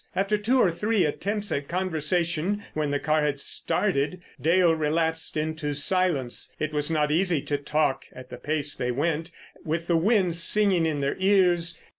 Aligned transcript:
After 0.15 0.35
two 0.35 0.59
or 0.59 0.71
three 0.71 1.05
attempts 1.05 1.51
at 1.51 1.67
conversation 1.67 2.63
when 2.73 2.89
the 2.89 2.97
car 2.97 3.23
had 3.23 3.39
started, 3.39 4.19
Dale 4.41 4.73
relapsed 4.73 5.37
into 5.37 5.75
silence. 5.75 6.51
It 6.59 6.73
was 6.73 6.89
not 6.89 7.11
easy 7.11 7.39
to 7.43 7.57
talk 7.59 8.05
at 8.11 8.31
the 8.31 8.37
pace 8.37 8.73
they 8.75 8.89
went, 8.89 9.29
with 9.63 9.85
the 9.85 9.97
wind 9.97 10.35
singing 10.37 10.87
in 10.87 11.01
their 11.01 11.17
ears. 11.19 11.79